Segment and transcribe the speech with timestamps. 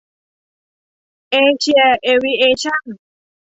[1.31, 2.83] เอเชีย เอวิเอชั่น